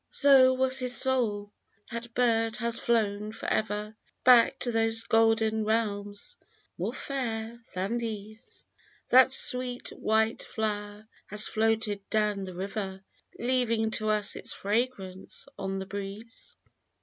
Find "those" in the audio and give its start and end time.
4.71-5.03